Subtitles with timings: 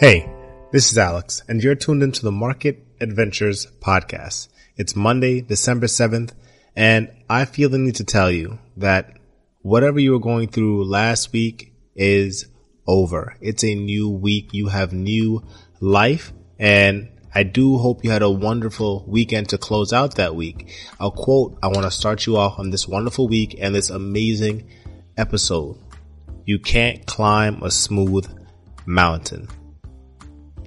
[0.00, 0.32] Hey,
[0.70, 4.46] this is Alex, and you're tuned into the Market Adventures podcast.
[4.76, 6.34] It's Monday, December 7th,
[6.76, 9.18] and I feel the need to tell you that
[9.62, 12.46] whatever you were going through last week is
[12.86, 13.34] over.
[13.40, 14.54] It's a new week.
[14.54, 15.42] You have new
[15.80, 20.72] life, and I do hope you had a wonderful weekend to close out that week.
[21.00, 24.70] A quote I want to start you off on this wonderful week and this amazing
[25.16, 25.76] episode.
[26.44, 28.28] You can't climb a smooth
[28.86, 29.48] mountain.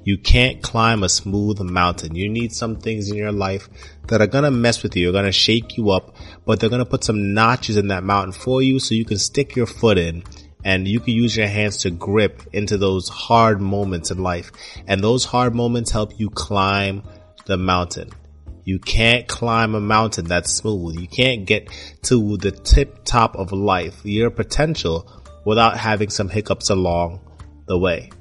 [0.03, 2.15] You can't climb a smooth mountain.
[2.15, 3.69] You need some things in your life
[4.07, 6.15] that are to mess with you, are to shake you up,
[6.45, 9.55] but they're to put some notches in that mountain for you so you can stick
[9.55, 10.23] your foot in
[10.63, 14.51] and you can use your hands to grip into those hard moments in life.
[14.87, 17.03] And those hard moments help you climb
[17.45, 18.09] the mountain.
[18.63, 20.99] You can't climb a mountain that's smooth.
[20.99, 21.69] You can't get
[22.03, 25.11] to the tip top of life, your potential
[25.45, 27.21] without having some hiccups along
[27.65, 28.11] the way.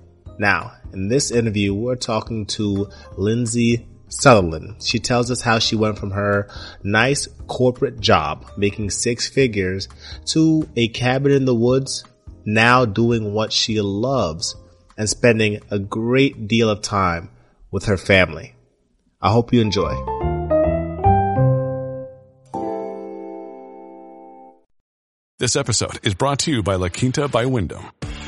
[0.41, 2.89] Now, in this interview, we're talking to
[3.19, 4.83] Lindsay Sutherland.
[4.83, 6.49] She tells us how she went from her
[6.83, 9.87] nice corporate job, making six figures,
[10.29, 12.05] to a cabin in the woods,
[12.47, 14.57] now doing what she loves
[14.97, 17.29] and spending a great deal of time
[17.71, 18.55] with her family.
[19.21, 19.95] I hope you enjoy.
[25.39, 27.85] This episode is brought to you by La Quinta by Wyndham.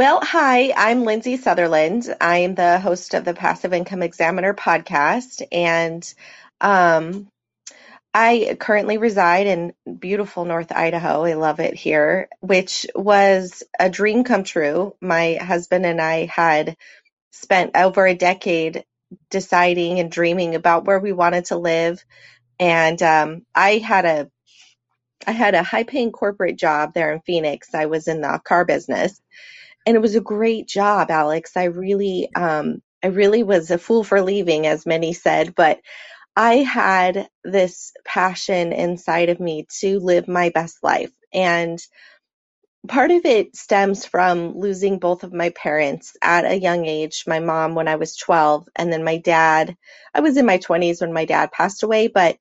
[0.00, 2.16] Well, hi, I'm Lindsay Sutherland.
[2.22, 6.02] I am the host of the Passive Income Examiner podcast, and
[6.58, 7.28] um,
[8.14, 11.24] I currently reside in beautiful North Idaho.
[11.24, 14.96] I love it here, which was a dream come true.
[15.02, 16.78] My husband and I had
[17.30, 18.86] spent over a decade
[19.28, 22.02] deciding and dreaming about where we wanted to live,
[22.58, 24.30] and um, I had a
[25.26, 27.74] I had a high paying corporate job there in Phoenix.
[27.74, 29.20] I was in the car business
[29.86, 31.56] and it was a great job, Alex.
[31.56, 35.80] I really, um, I really was a fool for leaving, as many said, but
[36.36, 41.12] I had this passion inside of me to live my best life.
[41.32, 41.80] And
[42.88, 47.40] part of it stems from losing both of my parents at a young age my
[47.40, 49.76] mom when I was 12, and then my dad.
[50.14, 52.38] I was in my 20s when my dad passed away, but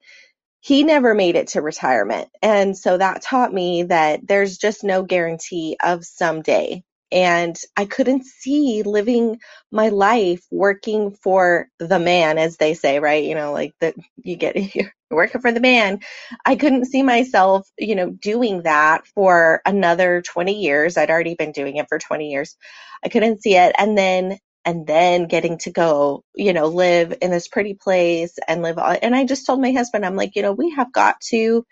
[0.61, 2.29] he never made it to retirement.
[2.41, 8.25] And so that taught me that there's just no guarantee of someday and I couldn't
[8.25, 9.40] see living
[9.72, 13.24] my life working for the man, as they say, right?
[13.24, 16.00] You know, like that you get you're working for the man.
[16.46, 20.97] I couldn't see myself, you know, doing that for another 20 years.
[20.97, 22.56] I'd already been doing it for 20 years.
[23.03, 23.76] I couldn't see it.
[23.78, 28.62] And then and then getting to go, you know, live in this pretty place and
[28.62, 31.66] live and I just told my husband, I'm like, you know, we have got to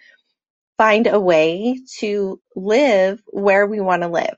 [0.77, 4.35] find a way to live where we want to live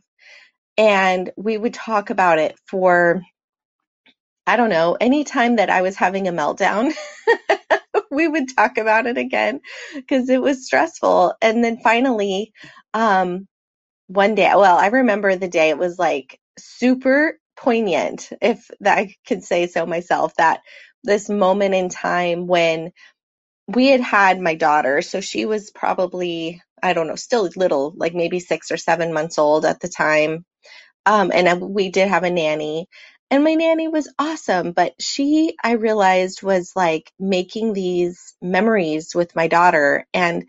[0.80, 3.24] and we would talk about it for
[4.46, 6.94] I don't know, anytime that I was having a meltdown,
[8.12, 9.62] we would talk about it again
[9.96, 11.34] because it was stressful.
[11.42, 12.52] And then finally,
[12.94, 13.48] um,
[14.08, 19.44] one day, well, I remember the day it was like super poignant, if I could
[19.44, 20.62] say so myself, that
[21.04, 22.92] this moment in time when
[23.76, 25.02] we had had my daughter.
[25.04, 29.40] So she was probably, I don't know, still little, like maybe six or seven months
[29.40, 30.46] old at the time.
[31.06, 32.88] Um, and we did have a nanny
[33.30, 39.36] and my nanny was awesome, but she, I realized was like making these memories with
[39.36, 40.08] my daughter.
[40.14, 40.46] And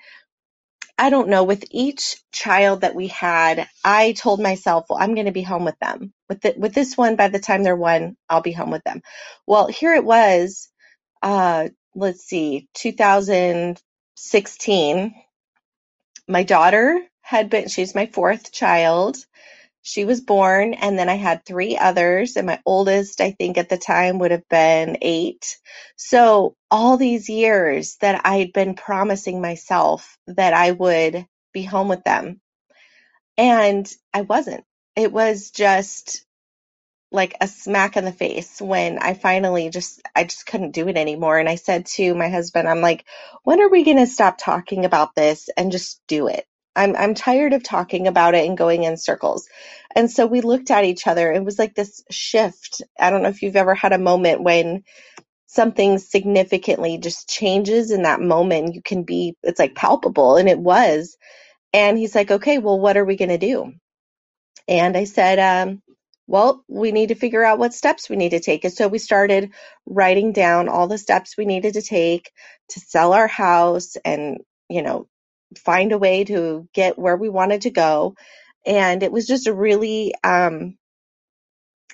[0.99, 5.27] I don't know, with each child that we had, I told myself, well, I'm going
[5.27, 6.13] to be home with them.
[6.29, 9.03] With the, with this one, by the time they're one, I'll be home with them.
[9.47, 10.71] Well, here it was,
[11.23, 15.15] uh, let's see, 2016.
[16.29, 19.17] My daughter had been, she's my fourth child
[19.83, 23.69] she was born and then I had three others and my oldest I think at
[23.69, 25.59] the time would have been 8.
[25.97, 31.89] So all these years that I had been promising myself that I would be home
[31.89, 32.41] with them
[33.39, 34.65] and I wasn't.
[34.97, 36.25] It was just
[37.13, 40.97] like a smack in the face when I finally just I just couldn't do it
[40.99, 43.05] anymore and I said to my husband I'm like
[43.45, 46.47] when are we going to stop talking about this and just do it
[46.77, 49.49] I'm I'm tired of talking about it and going in circles.
[49.95, 51.31] And so we looked at each other.
[51.33, 52.83] It was like this shift.
[52.99, 54.85] I don't know if you've ever had a moment when
[55.49, 58.75] something significantly just changes in that moment.
[58.75, 61.19] You can be, it's like palpable, and it was.
[61.75, 63.73] And he's like, okay, well, what are we going to do?
[64.69, 65.83] And I said, um,
[66.31, 68.65] well, we need to figure out what steps we need to take.
[68.65, 69.51] And so we started
[69.85, 72.31] writing down all the steps we needed to take
[72.69, 74.39] to sell our house and,
[74.69, 75.09] you know,
[75.59, 78.15] find a way to get where we wanted to go.
[78.65, 80.79] And it was just a really um,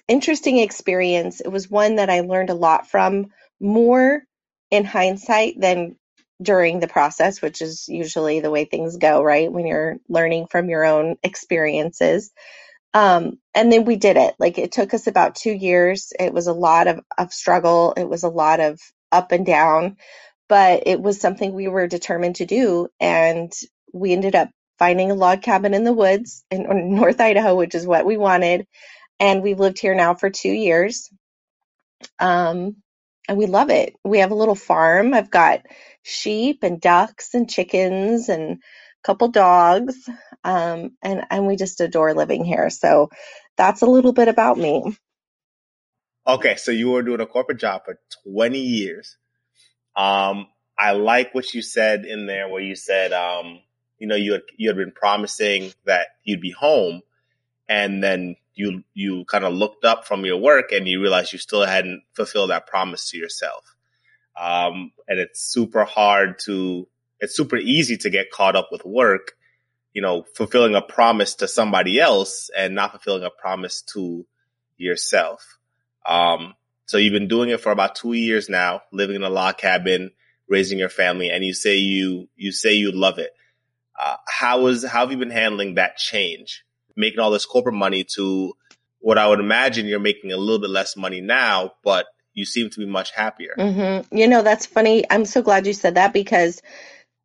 [0.07, 1.41] interesting experience.
[1.41, 3.29] It was one that I learned a lot from,
[3.59, 4.23] more
[4.71, 5.97] in hindsight than
[6.43, 9.51] during the process, which is usually the way things go, right?
[9.51, 12.33] When you're learning from your own experiences.
[12.97, 14.37] Um, and then we did it.
[14.41, 16.13] Like it took us about two years.
[16.21, 17.95] It was a lot of, of struggle.
[17.97, 18.81] It was a lot of
[19.13, 19.99] up and down,
[20.49, 22.89] but it was something we were determined to do.
[23.01, 23.53] And
[23.95, 24.51] we ended up
[24.81, 26.67] finding a log cabin in the woods in
[26.97, 28.67] North Idaho, which is what we wanted.
[29.21, 31.11] And we've lived here now for two years.
[32.21, 32.77] Um,
[33.29, 33.95] and we love it.
[34.05, 35.15] We have a little farm.
[35.15, 35.63] I've got
[36.03, 38.63] sheep and ducks and chickens and
[39.07, 40.09] couple dogs.
[40.43, 42.69] Um, and, and we just adore living here.
[42.71, 43.11] So
[43.57, 44.97] that's a little bit about me.
[46.27, 49.17] Okay, so you were doing a corporate job for 20 years.
[49.95, 53.61] Um, I like what you said in there where you said, um,
[53.99, 57.03] you know, you had, you had been promising that you'd be home
[57.69, 61.39] and then you, you kind of looked up from your work and you realized you
[61.39, 63.65] still hadn't fulfilled that promise to yourself.
[64.39, 66.89] Um, and it's super hard to,
[67.21, 69.33] it's super easy to get caught up with work
[69.97, 74.27] you know, fulfilling a promise to somebody else and not fulfilling a promise to
[74.77, 75.57] yourself.
[76.07, 76.53] Um,
[76.85, 80.11] so you've been doing it for about two years now, living in a log cabin,
[80.51, 83.31] raising your family, and you say you you say you love it.
[83.99, 86.63] Uh, how is how have you been handling that change,
[86.95, 88.53] making all this corporate money to
[88.99, 92.05] what I would imagine you're making a little bit less money now, but
[92.35, 93.55] you seem to be much happier.
[93.59, 94.15] Mm-hmm.
[94.15, 95.07] You know, that's funny.
[95.09, 96.61] I'm so glad you said that because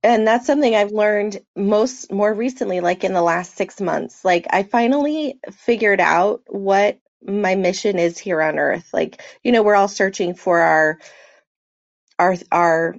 [0.03, 4.25] and that's something I've learned most more recently, like in the last six months.
[4.25, 8.89] Like I finally figured out what my mission is here on earth.
[8.94, 11.00] Like, you know, we're all searching for our
[12.19, 12.95] our our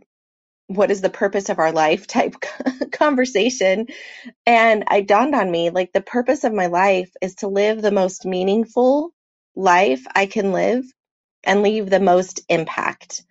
[0.68, 2.36] what is the purpose of our life type
[2.92, 3.88] conversation.
[4.46, 7.92] And I dawned on me like the purpose of my life is to live the
[7.92, 9.12] most meaningful
[9.56, 10.84] life I can live
[11.44, 13.24] and leave the most impact.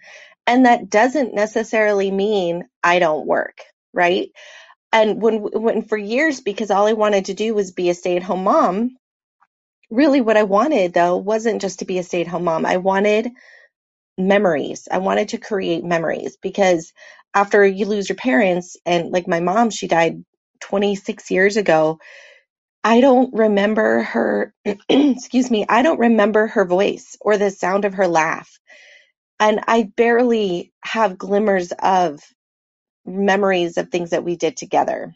[0.47, 3.59] And that doesn't necessarily mean I don't work,
[3.93, 4.31] right?
[4.93, 8.17] And when, when for years, because all I wanted to do was be a stay
[8.17, 8.97] at home mom,
[9.91, 12.65] really what I wanted though wasn't just to be a stay at home mom.
[12.65, 13.29] I wanted
[14.19, 14.89] memories.
[14.91, 16.93] I wanted to create memories because
[17.35, 20.25] after you lose your parents and like my mom, she died
[20.61, 21.99] 26 years ago.
[22.83, 24.53] I don't remember her,
[24.89, 28.51] excuse me, I don't remember her voice or the sound of her laugh
[29.41, 32.21] and I barely have glimmers of
[33.05, 35.13] memories of things that we did together.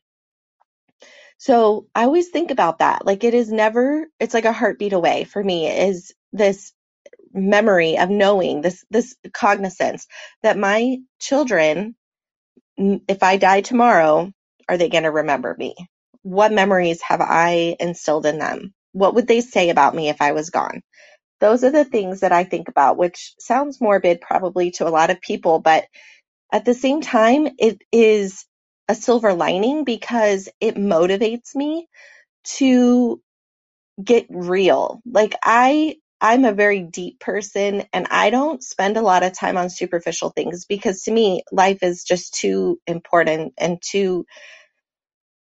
[1.40, 3.06] So I always think about that.
[3.06, 6.74] Like it is never, it's like a heartbeat away for me is this
[7.34, 10.08] memory of knowing this, this cognizance
[10.44, 11.96] that my children,
[12.78, 14.32] if I die tomorrow,
[14.70, 15.76] are they going to remember me?
[16.24, 18.74] What memories have I instilled in them?
[18.94, 20.82] What would they say about me if I was gone?
[21.42, 25.12] Those are the things that I think about, which sounds morbid probably to a lot
[25.12, 25.86] of people, but
[26.54, 28.46] at the same time, it is
[28.90, 31.88] a silver lining because it motivates me
[32.58, 33.22] to
[34.04, 35.02] get real.
[35.06, 39.58] Like I I'm a very deep person and I don't spend a lot of time
[39.58, 44.26] on superficial things because to me life is just too important and too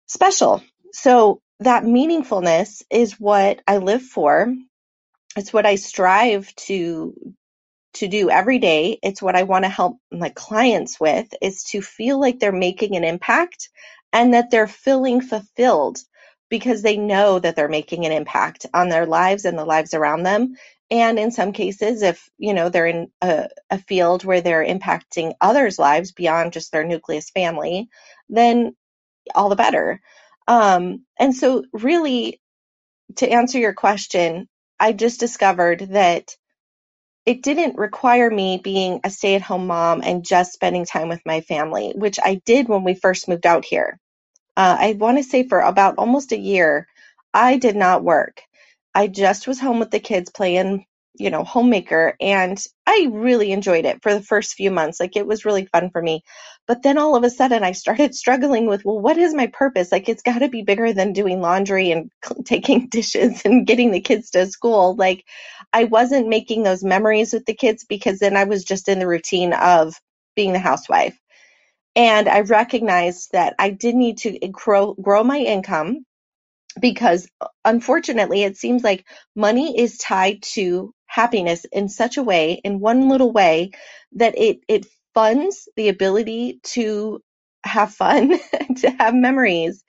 [0.07, 0.63] special.
[0.93, 4.53] So that meaningfulness is what I live for
[5.37, 7.15] it's what I strive to
[7.95, 8.99] to do every day.
[9.03, 12.95] It's what I want to help my clients with is to feel like they're making
[12.95, 13.69] an impact
[14.13, 15.99] and that they're feeling fulfilled
[16.49, 20.23] because they know that they're making an impact on their lives and the lives around
[20.23, 20.55] them.
[20.91, 25.33] And in some cases, if you know they're in a, a field where they're impacting
[25.41, 27.89] others' lives beyond just their nucleus family,
[28.29, 28.75] then
[29.35, 30.01] all the better.
[30.47, 32.41] Um, and so, really,
[33.17, 34.49] to answer your question,
[34.81, 36.35] I just discovered that
[37.25, 41.21] it didn't require me being a stay at home mom and just spending time with
[41.25, 43.99] my family, which I did when we first moved out here.
[44.57, 46.87] Uh, I want to say for about almost a year,
[47.33, 48.41] I did not work.
[48.95, 53.85] I just was home with the kids playing you know, homemaker and I really enjoyed
[53.85, 54.99] it for the first few months.
[54.99, 56.23] Like it was really fun for me.
[56.67, 59.91] But then all of a sudden I started struggling with, well, what is my purpose?
[59.91, 62.11] Like it's got to be bigger than doing laundry and
[62.45, 64.95] taking dishes and getting the kids to school.
[64.95, 65.25] Like
[65.73, 69.07] I wasn't making those memories with the kids because then I was just in the
[69.07, 69.95] routine of
[70.35, 71.17] being the housewife.
[71.95, 76.05] And I recognized that I did need to eh, grow, grow my income
[76.79, 82.61] because uh, unfortunately it seems like money is tied to happiness in such a way
[82.63, 83.71] in one little way
[84.13, 87.21] that it it funds the ability to
[87.65, 88.39] have fun
[88.77, 89.83] to have memories.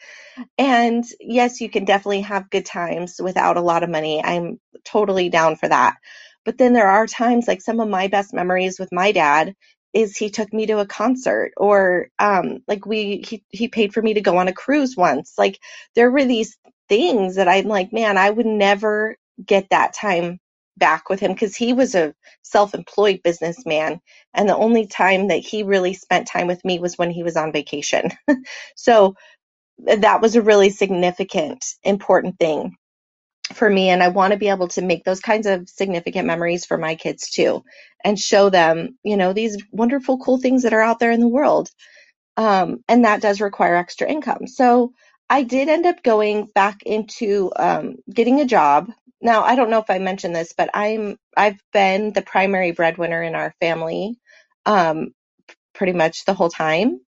[0.59, 4.23] And yes you can definitely have good times without a lot of money.
[4.25, 5.97] I'm totally down for that.
[6.45, 9.55] But then there are times like some of my best memories with my dad
[9.95, 14.03] is he took me to a concert or um like we he he paid for
[14.03, 15.35] me to go on a cruise once.
[15.39, 15.59] Like
[15.95, 16.57] there were these
[16.89, 20.41] things that I'm like man I would never get that time
[20.77, 24.01] back with him because he was a self-employed businessman
[24.35, 27.37] and the only time that he really spent time with me was when he was
[27.37, 28.11] on vacation
[28.77, 29.15] so
[29.79, 32.77] that was a really significant important thing
[33.55, 36.65] for me and I want to be able to make those kinds of significant memories
[36.65, 37.65] for my kids too
[38.05, 41.29] and show them, you know, these wonderful cool things that are out there in the
[41.29, 41.69] world.
[42.37, 44.47] Um, and that does require extra income.
[44.47, 44.93] So
[45.29, 48.91] I did end up going back into um, getting a job.
[49.23, 53.23] Now, I don't know if I mentioned this, but I'm I've been the primary breadwinner
[53.23, 54.17] in our family
[54.67, 55.15] um,
[55.75, 57.01] pretty much the whole time.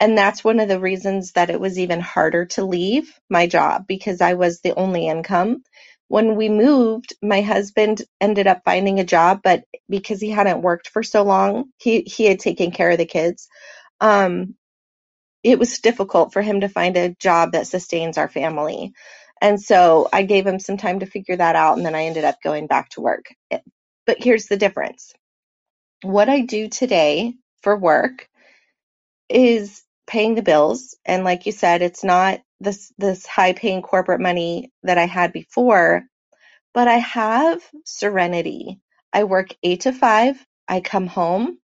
[0.00, 3.86] And that's one of the reasons that it was even harder to leave my job
[3.88, 5.62] because I was the only income.
[6.08, 10.88] When we moved, my husband ended up finding a job, but because he hadn't worked
[10.88, 13.48] for so long, he, he had taken care of the kids.
[14.00, 14.54] Um,
[15.42, 18.92] it was difficult for him to find a job that sustains our family.
[19.42, 22.24] And so I gave him some time to figure that out, and then I ended
[22.24, 23.26] up going back to work.
[24.06, 25.12] But here's the difference
[26.02, 28.28] what I do today for work
[29.28, 30.96] is paying the bills.
[31.04, 35.32] And like you said, it's not this this high paying corporate money that I had
[35.32, 36.04] before,
[36.74, 38.80] but I have serenity.
[39.12, 40.46] I work 8 to 5.
[40.68, 41.58] I come home.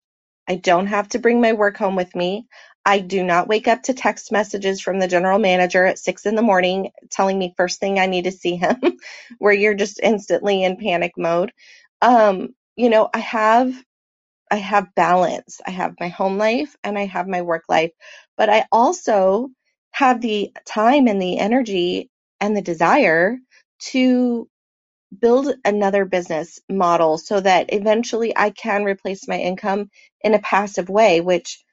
[0.50, 2.47] I don't have to bring my work home with me.
[2.85, 6.35] I do not wake up to text messages from the general manager at six in
[6.35, 8.77] the morning telling me first thing I need to see him,
[9.39, 11.53] where you're just instantly in panic mode.
[12.03, 13.73] Um, you know, I have
[14.51, 15.59] I have balance.
[15.65, 17.91] I have my home life and I have my work life,
[18.38, 19.50] but I also
[19.91, 22.09] have the time and the energy
[22.39, 23.38] and the desire
[23.91, 24.47] to
[25.22, 29.89] build another business model so that eventually I can replace my income
[30.22, 31.63] in a passive way, which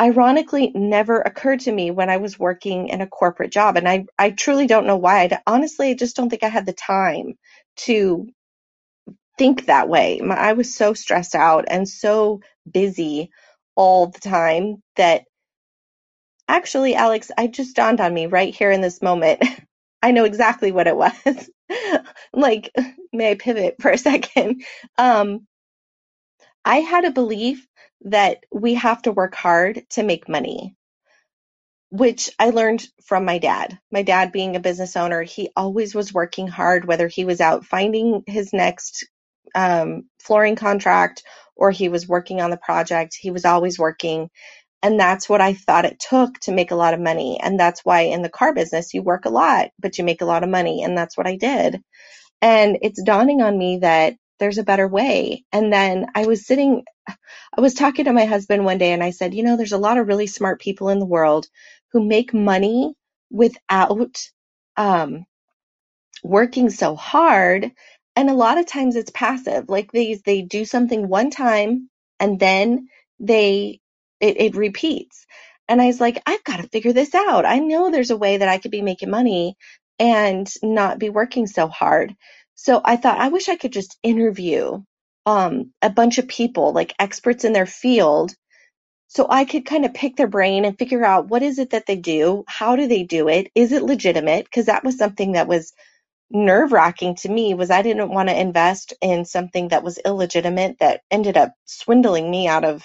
[0.00, 3.78] ironically never occurred to me when I was working in a corporate job.
[3.78, 5.24] And I, I truly don't know why.
[5.24, 7.34] I, honestly, I just don't think I had the time
[7.78, 8.28] to
[9.38, 10.20] think that way.
[10.24, 13.30] My, I was so stressed out and so busy
[13.76, 15.24] all the time that
[16.48, 19.44] actually, Alex, I just dawned on me right here in this moment.
[20.02, 21.50] I know exactly what it was.
[22.32, 22.72] Like,
[23.12, 24.64] may I pivot for a second?
[24.98, 25.46] Um,
[26.64, 27.66] I had a belief
[28.02, 30.68] that we have to work hard to make money
[31.90, 33.78] which I learned from my dad.
[33.92, 37.64] My dad, being a business owner, he always was working hard, whether he was out
[37.64, 39.06] finding his next
[39.54, 41.22] um, flooring contract
[41.54, 43.16] or he was working on the project.
[43.18, 44.28] He was always working.
[44.86, 47.40] And that's what I thought it took to make a lot of money.
[47.42, 50.26] And that's why in the car business, you work a lot, but you make a
[50.26, 50.84] lot of money.
[50.84, 51.82] And that's what I did.
[52.42, 55.44] And it's dawning on me that there's a better way.
[55.52, 56.84] And then I was sitting,
[57.56, 59.78] I was talking to my husband one day and I said, you know, there's a
[59.78, 61.48] lot of really smart people in the world
[61.92, 62.94] who make money
[63.30, 64.18] without
[64.76, 65.18] um,
[66.24, 67.72] working so hard
[68.16, 71.90] and a lot of times it's passive like these they do something one time
[72.20, 72.88] and then
[73.20, 73.80] they
[74.20, 75.26] it, it repeats.
[75.68, 77.46] And i was like i've got to figure this out.
[77.46, 79.56] I know there's a way that i could be making money
[80.00, 82.14] and not be working so hard.
[82.56, 84.82] So i thought i wish i could just interview
[85.26, 88.34] um, a bunch of people like experts in their field
[89.08, 91.86] so i could kind of pick their brain and figure out what is it that
[91.86, 94.44] they do how do they do it is it legitimate?
[94.46, 95.66] Because that was something that was
[96.30, 100.78] nerve wracking to me was I didn't want to invest in something that was illegitimate
[100.80, 102.84] that ended up swindling me out of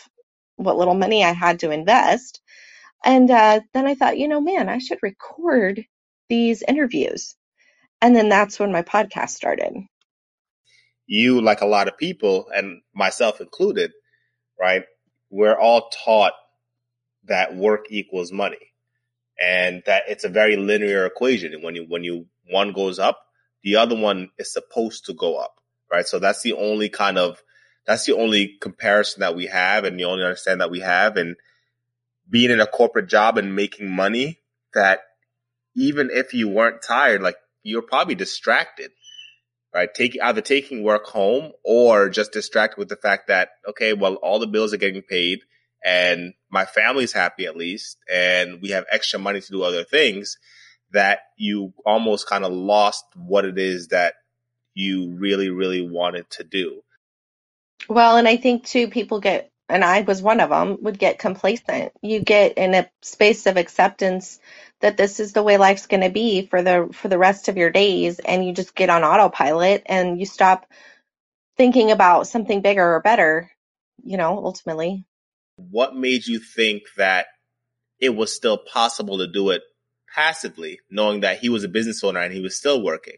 [0.63, 2.41] what little money I had to invest.
[3.03, 5.85] And uh, then I thought, you know, man, I should record
[6.29, 7.35] these interviews.
[8.01, 9.73] And then that's when my podcast started.
[11.07, 13.91] You, like a lot of people, and myself included,
[14.59, 14.83] right?
[15.29, 16.33] We're all taught
[17.25, 18.71] that work equals money
[19.39, 21.53] and that it's a very linear equation.
[21.53, 23.19] And when you, when you, one goes up,
[23.63, 25.55] the other one is supposed to go up,
[25.91, 26.07] right?
[26.07, 27.41] So that's the only kind of
[27.85, 31.35] that's the only comparison that we have and the only understand that we have and
[32.29, 34.39] being in a corporate job and making money
[34.73, 35.01] that
[35.75, 38.91] even if you weren't tired, like you're probably distracted,
[39.73, 39.93] right?
[39.93, 44.39] Taking either taking work home or just distracted with the fact that, okay, well, all
[44.39, 45.39] the bills are getting paid
[45.83, 50.37] and my family's happy at least, and we have extra money to do other things
[50.91, 54.15] that you almost kind of lost what it is that
[54.73, 56.81] you really, really wanted to do.
[57.89, 61.19] Well, and I think too, people get, and I was one of them, would get
[61.19, 61.93] complacent.
[62.01, 64.39] You get in a space of acceptance
[64.81, 67.57] that this is the way life's going to be for the for the rest of
[67.57, 70.65] your days, and you just get on autopilot and you stop
[71.57, 73.51] thinking about something bigger or better.
[74.03, 75.05] You know, ultimately.
[75.57, 77.27] What made you think that
[77.99, 79.61] it was still possible to do it
[80.15, 83.17] passively, knowing that he was a business owner and he was still working?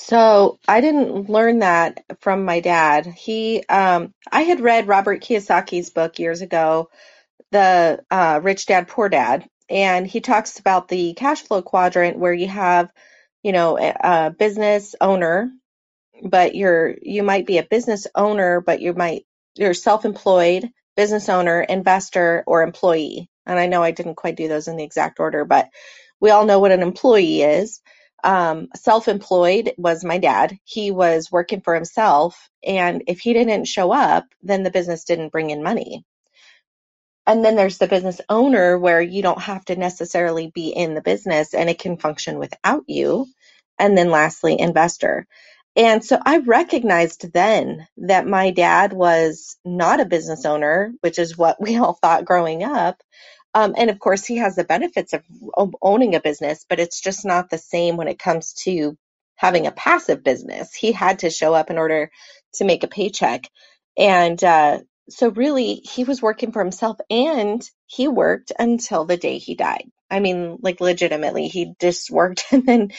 [0.00, 3.04] So I didn't learn that from my dad.
[3.06, 6.88] He, um, I had read Robert Kiyosaki's book years ago,
[7.52, 12.32] the uh, Rich Dad Poor Dad, and he talks about the cash flow quadrant where
[12.32, 12.92] you have,
[13.42, 15.50] you know, a, a business owner,
[16.22, 19.26] but you're you might be a business owner, but you might
[19.56, 23.28] you're self-employed, business owner, investor, or employee.
[23.46, 25.68] And I know I didn't quite do those in the exact order, but
[26.20, 27.80] we all know what an employee is
[28.24, 30.58] um, self-employed was my dad.
[30.64, 35.32] He was working for himself, and if he didn't show up, then the business didn't
[35.32, 35.96] bring in money.
[37.26, 41.02] And then there's the business owner where you don't have to necessarily be in the
[41.02, 43.28] business and it can function without you.
[43.80, 45.26] And then lastly, investor.
[45.76, 51.38] And so I recognized then that my dad was not a business owner, which is
[51.38, 53.02] what we all thought growing up,
[53.54, 55.14] um, and of course, he has the benefits
[55.56, 58.96] of owning a business, but it's just not the same when it comes to
[59.36, 60.74] having a passive business.
[60.74, 62.10] He had to show up in order
[62.54, 63.48] to make a paycheck.
[63.96, 69.38] And uh, so, really, he was working for himself and he worked until the day
[69.38, 69.90] he died.
[70.10, 72.92] I mean, like, legitimately, he just worked and then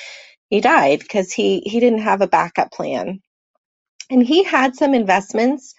[0.50, 3.22] he died because he, he didn't have a backup plan.
[4.10, 5.76] And he had some investments.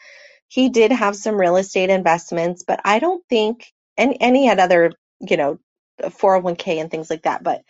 [0.49, 3.67] He did have some real estate investments, but I don't think
[4.01, 5.61] and and he had other you know
[6.03, 7.63] 401k and things like that but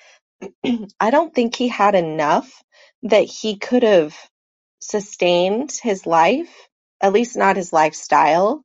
[1.00, 2.50] i don't think he had enough
[3.04, 4.16] that he could have
[4.80, 6.68] sustained his life
[7.02, 8.62] at least not his lifestyle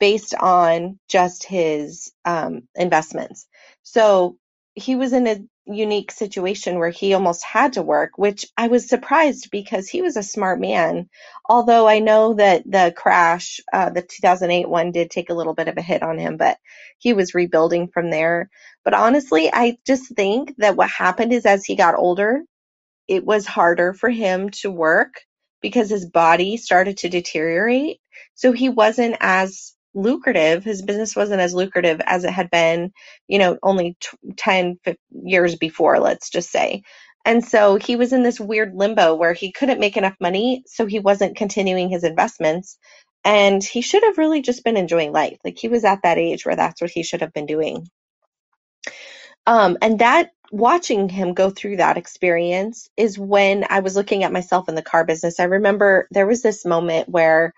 [0.00, 3.48] based on just his um, investments.
[3.84, 4.38] So
[4.74, 8.88] he was in a unique situation where he almost had to work, which I was
[8.88, 11.08] surprised because he was a smart man.
[11.48, 15.68] Although I know that the crash, uh, the 2008 one, did take a little bit
[15.68, 16.58] of a hit on him, but
[16.98, 18.50] he was rebuilding from there.
[18.84, 22.42] But honestly, I just think that what happened is as he got older,
[23.08, 25.22] it was harder for him to work
[25.60, 28.00] because his body started to deteriorate.
[28.34, 30.64] So he wasn't as lucrative.
[30.64, 32.92] His business wasn't as lucrative as it had been,
[33.28, 34.78] you know, only t- 10
[35.24, 36.82] years before, let's just say.
[37.24, 40.86] And so he was in this weird limbo where he couldn't make enough money, so
[40.86, 42.78] he wasn't continuing his investments.
[43.24, 45.38] And he should have really just been enjoying life.
[45.44, 47.88] Like he was at that age where that's what he should have been doing.
[49.46, 54.32] Um, and that watching him go through that experience is when I was looking at
[54.32, 55.40] myself in the car business.
[55.40, 57.54] I remember there was this moment where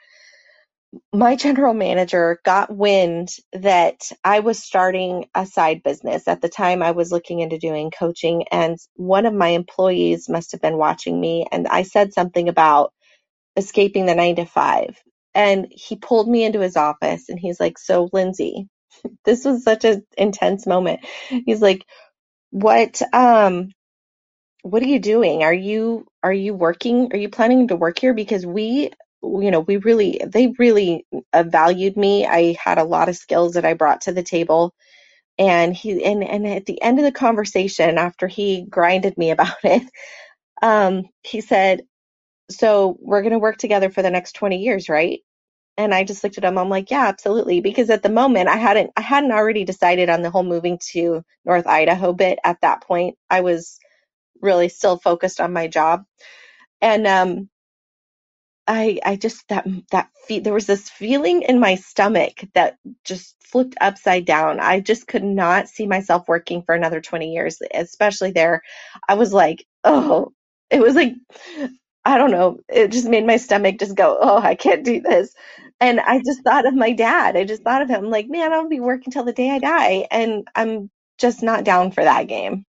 [1.13, 6.29] my general manager got wind that I was starting a side business.
[6.29, 10.53] At the time, I was looking into doing coaching, and one of my employees must
[10.53, 11.47] have been watching me.
[11.53, 12.93] And I said something about
[13.57, 14.99] escaping the nine to five.
[15.35, 18.69] And he pulled me into his office and he's like, So, Lindsay,
[19.25, 21.01] this was such an intense moment.
[21.47, 21.85] He's like,
[22.51, 23.71] What, um,
[24.63, 25.45] what are you doing?
[25.45, 27.11] Are you are you working?
[27.15, 28.15] Are you planning to work here?
[28.15, 28.93] Because we
[29.43, 32.27] you know, we really, they really uh, valued me.
[32.27, 34.75] I had a lot of skills that I brought to the table.
[35.39, 39.57] And he, and, and at the end of the conversation, after he grinded me about
[39.65, 39.83] it,
[40.63, 41.83] um, he said,
[42.51, 45.21] so we're going to work together for the next 20 years, right?
[45.79, 46.59] And I just looked at him.
[46.59, 47.61] I'm like, yeah, absolutely.
[47.61, 51.23] Because at the moment I hadn't, I hadn't already decided on the whole moving to
[51.45, 53.17] North Idaho bit at that point.
[53.31, 53.79] I was
[54.43, 56.05] really still focused on my job.
[56.83, 57.51] And, um,
[58.67, 63.37] I I just that that fe- there was this feeling in my stomach that just
[63.43, 64.61] flipped upside down.
[64.61, 68.63] I just could not see myself working for another 20 years, especially there.
[69.09, 70.33] I was like, "Oh,
[70.71, 71.15] it was like
[72.07, 75.35] I don't know, it just made my stomach just go, "Oh, I can't do this."
[75.81, 77.37] And I just thought of my dad.
[77.37, 80.07] I just thought of him like, "Man, I'll be working till the day I die."
[80.11, 82.65] And I'm just not down for that game.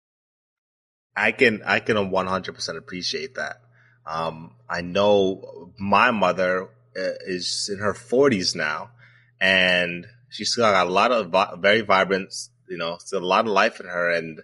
[1.16, 3.58] I can I can 100% appreciate that
[4.06, 6.64] Um, I know my mother
[6.96, 8.92] uh, is in her 40s now,
[9.40, 12.34] and she's still got a lot of vi- very vibrant,
[12.68, 14.42] you know, still a lot of life in her, and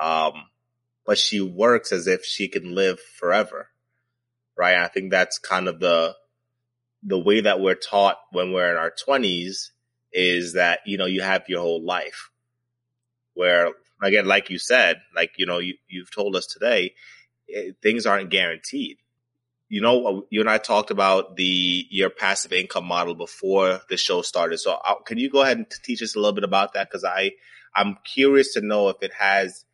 [0.00, 0.32] um,
[1.06, 3.68] but she works as if she can live forever,
[4.56, 4.76] right?
[4.76, 6.16] I think that's kind of the
[7.02, 9.70] the way that we're taught when we're in our 20s
[10.12, 12.30] is that you know you have your whole life
[13.34, 16.92] where again like you said like you know you, you've told us today
[17.54, 18.98] eh, things aren't guaranteed.
[19.68, 24.22] You know you and i talked about the your passive income model before the show
[24.22, 24.58] started.
[24.58, 26.88] So uh, can you go ahead and teach us a little bit about that?
[26.90, 27.32] Because i
[27.74, 29.64] i'm curious to know if it has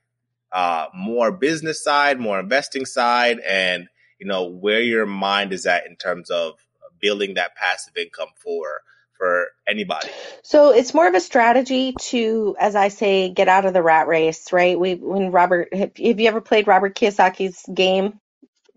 [0.52, 3.88] uh, more business side more investing side and
[4.18, 6.54] you know where your mind is at in terms of
[7.00, 8.82] building that passive income for
[9.18, 10.08] for anybody.
[10.42, 14.06] So it's more of a strategy to, as I say, get out of the rat
[14.06, 14.78] race, right?
[14.78, 18.18] We when Robert, have you ever played Robert Kiyosaki's game,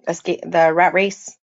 [0.08, 1.38] Escape, the Rat Race?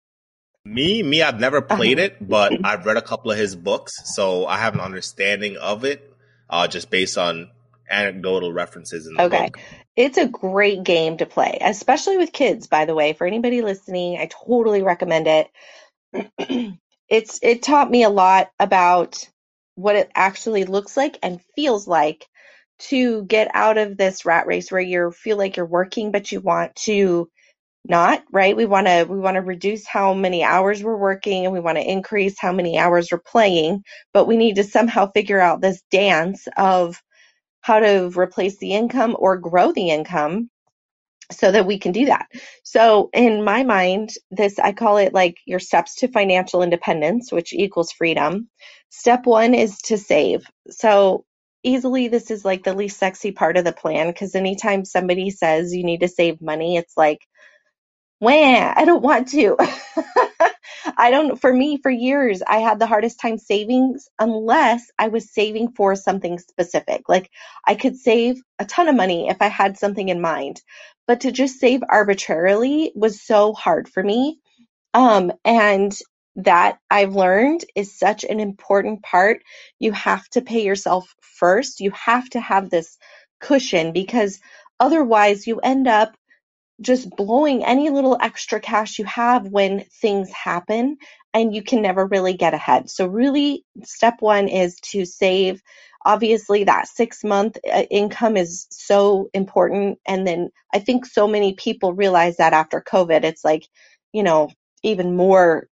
[0.64, 4.46] Me, me, I've never played it, but I've read a couple of his books, so
[4.46, 6.11] I have an understanding of it,
[6.48, 7.50] uh, just based on
[7.90, 9.44] anecdotal references in the okay.
[9.44, 9.59] book.
[9.94, 13.12] It's a great game to play, especially with kids, by the way.
[13.12, 16.78] For anybody listening, I totally recommend it.
[17.14, 19.18] it's it taught me a lot about
[19.77, 22.27] what it actually looks like and feels like
[22.81, 26.40] to get out of this rat race where you feel like you're working but you
[26.40, 27.29] want to
[27.88, 28.57] not right?
[28.57, 31.79] We want to we want to reduce how many hours we're working and we want
[31.79, 35.83] to increase how many hours we're playing but we need to somehow figure out this
[35.92, 37.03] dance of
[37.62, 40.50] how to replace the income or grow the income
[41.33, 42.27] so that we can do that.
[42.65, 47.53] So in my mind, this I call it like your steps to financial independence, which
[47.53, 48.49] equals freedom.
[48.91, 50.47] Step 1 is to save.
[50.71, 51.25] So
[51.65, 55.75] easily this is like the least sexy part of the plan because anytime somebody says
[55.75, 57.21] you need to save money, it's like
[58.21, 59.57] Wah, I don't want to.
[60.98, 65.33] I don't, for me, for years, I had the hardest time savings unless I was
[65.33, 67.09] saving for something specific.
[67.09, 67.30] Like
[67.66, 70.62] I could save a ton of money if I had something in mind,
[71.07, 74.40] but to just save arbitrarily was so hard for me.
[74.94, 75.96] Um, and
[76.37, 79.42] that I've learned is such an important part.
[79.78, 81.80] You have to pay yourself first.
[81.80, 82.96] You have to have this
[83.40, 84.40] cushion because
[84.80, 86.16] otherwise you end up
[86.85, 90.99] just blowing any little extra cash you have when things happen
[91.35, 92.90] and you can never really get ahead.
[92.90, 95.62] So really step 1 is to save
[96.07, 101.55] obviously that 6 month uh, income is so important and then I think so many
[101.55, 103.66] people realize that after covid it's like
[104.14, 104.51] you know
[104.85, 105.68] even more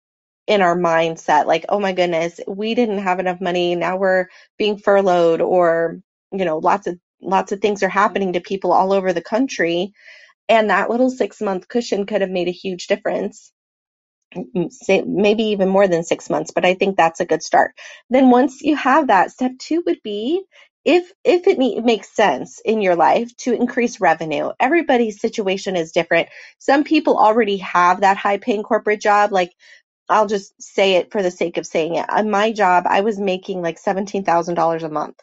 [0.48, 4.28] in our mindset like oh my goodness we didn't have enough money now we're
[4.60, 6.00] being furloughed or
[6.34, 9.94] you know lots of lots of things are happening to people all over the country
[10.50, 13.54] and that little six month cushion could have made a huge difference.
[14.56, 17.74] Mm, say maybe even more than six months, but I think that's a good start.
[18.10, 20.44] Then once you have that, step two would be
[20.86, 24.52] if if it makes sense in your life to increase revenue.
[24.60, 26.30] Everybody's situation is different.
[26.60, 29.32] Some people already have that high paying corporate job.
[29.34, 29.54] Like
[30.10, 32.08] i'll just say it for the sake of saying it.
[32.12, 35.18] On my job i was making like $17000 a month.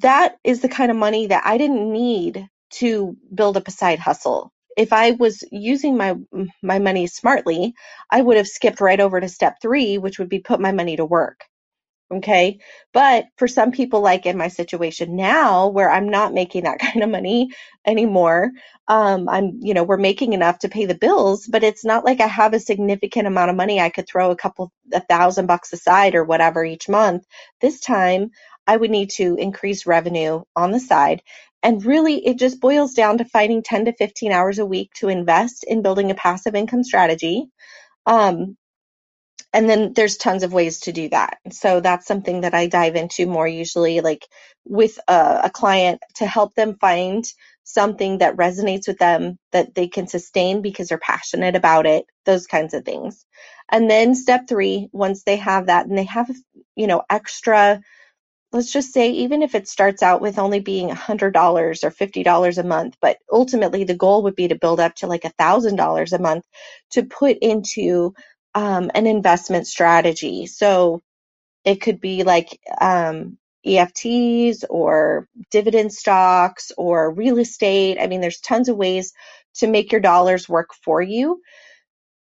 [0.00, 3.98] That is the kind of money that i didn't need to build up a side
[4.00, 4.52] hustle.
[4.76, 6.16] If I was using my
[6.62, 7.74] my money smartly,
[8.10, 10.96] I would have skipped right over to step 3, which would be put my money
[10.96, 11.40] to work.
[12.12, 12.58] Okay.
[12.92, 17.02] But for some people, like in my situation now, where I'm not making that kind
[17.02, 17.50] of money
[17.86, 18.50] anymore,
[18.88, 22.20] um, I'm, you know, we're making enough to pay the bills, but it's not like
[22.20, 25.72] I have a significant amount of money I could throw a couple, a thousand bucks
[25.72, 27.24] aside or whatever each month.
[27.60, 28.30] This time,
[28.66, 31.22] I would need to increase revenue on the side.
[31.62, 35.08] And really, it just boils down to finding 10 to 15 hours a week to
[35.08, 37.46] invest in building a passive income strategy.
[38.06, 38.56] Um,
[39.52, 41.38] and then there's tons of ways to do that.
[41.50, 44.26] So that's something that I dive into more usually, like
[44.64, 47.24] with a, a client to help them find
[47.64, 52.46] something that resonates with them that they can sustain because they're passionate about it, those
[52.46, 53.26] kinds of things.
[53.70, 56.30] And then step three, once they have that and they have,
[56.76, 57.80] you know, extra
[58.52, 62.62] let's just say even if it starts out with only being $100 or $50 a
[62.64, 66.44] month but ultimately the goal would be to build up to like $1000 a month
[66.92, 68.14] to put into
[68.54, 70.46] um, an investment strategy.
[70.46, 71.02] So
[71.64, 77.98] it could be like um, ETFs or dividend stocks or real estate.
[78.00, 79.14] I mean there's tons of ways
[79.56, 81.42] to make your dollars work for you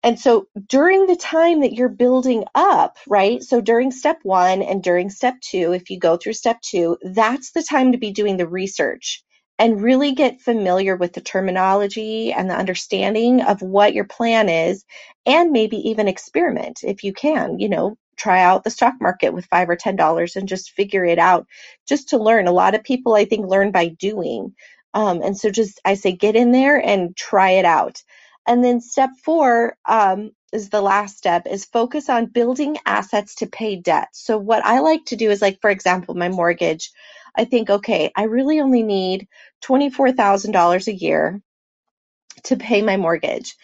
[0.07, 3.43] and so during the time that you're building up, right?
[3.45, 7.53] So during step one and during step two, if you go through step two, that's
[7.53, 9.25] the time to be doing the research
[9.59, 14.87] and really get familiar with the terminology and the understanding of what your plan is
[15.27, 19.47] and maybe even experiment if you can you know try out the stock market with
[19.47, 21.47] five or ten dollars and just figure it out
[21.89, 24.55] just to learn a lot of people i think learn by doing
[24.95, 28.03] um, and so just i say get in there and try it out
[28.47, 33.47] and then step four um, is the last step is focus on building assets to
[33.47, 36.91] pay debt so what i like to do is like for example my mortgage
[37.37, 39.29] i think okay i really only need
[39.65, 41.43] $24000 a year
[42.45, 43.55] to pay my mortgage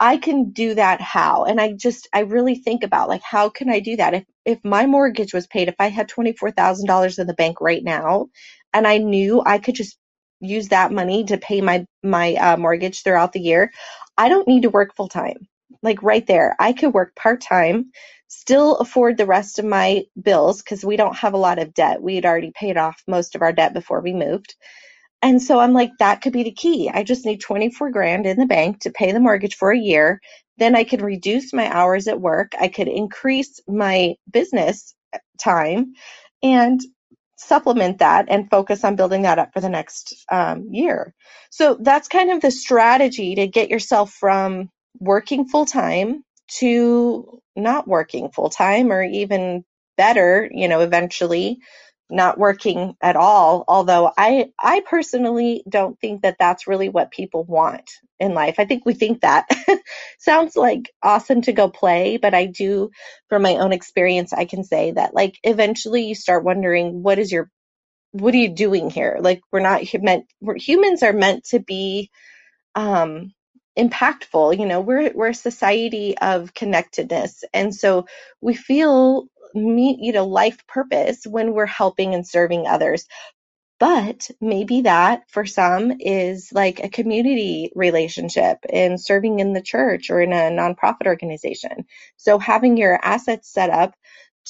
[0.00, 1.44] I can do that how?
[1.44, 4.14] And I just I really think about like how can I do that?
[4.14, 8.28] If if my mortgage was paid, if I had $24,000 in the bank right now
[8.72, 9.98] and I knew I could just
[10.40, 13.72] use that money to pay my my uh, mortgage throughout the year,
[14.18, 15.48] I don't need to work full time.
[15.82, 17.92] Like right there, I could work part time,
[18.28, 22.02] still afford the rest of my bills because we don't have a lot of debt.
[22.02, 24.56] We had already paid off most of our debt before we moved.
[25.22, 26.90] And so I'm like, that could be the key.
[26.92, 30.20] I just need 24 grand in the bank to pay the mortgage for a year.
[30.58, 32.52] Then I could reduce my hours at work.
[32.60, 34.94] I could increase my business
[35.42, 35.94] time
[36.42, 36.80] and
[37.38, 41.14] supplement that and focus on building that up for the next um, year.
[41.50, 44.70] So that's kind of the strategy to get yourself from
[45.00, 46.24] working full time
[46.58, 49.64] to not working full time or even
[49.98, 51.60] better, you know, eventually
[52.10, 57.44] not working at all although i i personally don't think that that's really what people
[57.44, 57.90] want
[58.20, 58.56] in life.
[58.58, 59.46] I think we think that.
[60.18, 62.90] Sounds like awesome to go play but i do
[63.28, 67.32] from my own experience i can say that like eventually you start wondering what is
[67.32, 67.46] your
[68.12, 69.18] what are you doing here?
[69.20, 72.10] Like we're not meant we're, humans are meant to be
[72.74, 73.32] um
[73.78, 77.44] impactful you know we're we're a society of connectedness.
[77.54, 78.06] And so
[78.40, 83.06] we feel meet you know life purpose when we're helping and serving others.
[83.80, 90.10] But maybe that for some is like a community relationship and serving in the church
[90.10, 91.84] or in a nonprofit organization.
[92.16, 93.94] So having your assets set up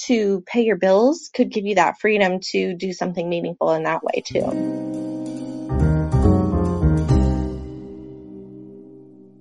[0.07, 4.03] to pay your bills could give you that freedom to do something meaningful in that
[4.03, 5.08] way too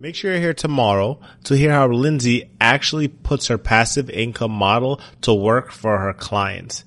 [0.01, 5.01] Make sure you're here tomorrow to hear how Lindsay actually puts her passive income model
[5.23, 6.85] to work for her clients.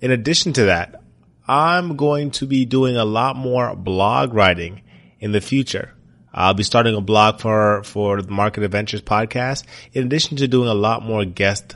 [0.00, 1.02] In addition to that,
[1.48, 4.82] I'm going to be doing a lot more blog writing
[5.18, 5.94] in the future.
[6.32, 10.68] I'll be starting a blog for, for the Market Adventures podcast, in addition to doing
[10.68, 11.74] a lot more guest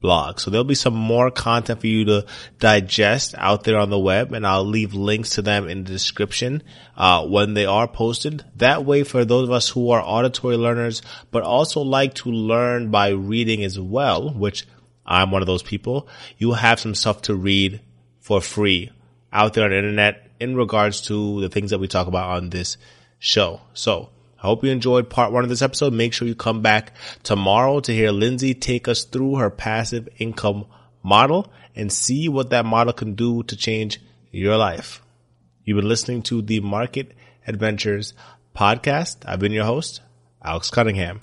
[0.00, 0.40] blog.
[0.40, 2.26] So there'll be some more content for you to
[2.58, 6.62] digest out there on the web and I'll leave links to them in the description,
[6.96, 8.44] uh, when they are posted.
[8.56, 12.90] That way for those of us who are auditory learners, but also like to learn
[12.90, 14.66] by reading as well, which
[15.04, 16.08] I'm one of those people,
[16.38, 17.80] you have some stuff to read
[18.20, 18.90] for free
[19.32, 22.50] out there on the internet in regards to the things that we talk about on
[22.50, 22.76] this
[23.18, 23.60] show.
[23.74, 24.10] So
[24.42, 25.92] I hope you enjoyed part one of this episode.
[25.92, 30.64] Make sure you come back tomorrow to hear Lindsay take us through her passive income
[31.02, 34.00] model and see what that model can do to change
[34.30, 35.02] your life.
[35.64, 37.12] You've been listening to the Market
[37.46, 38.14] Adventures
[38.56, 39.18] podcast.
[39.26, 40.00] I've been your host,
[40.42, 41.20] Alex Cunningham.